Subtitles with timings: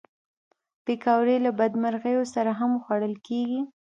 [0.85, 3.61] پکورې له بدمرغیو سره هم خوړل کېږي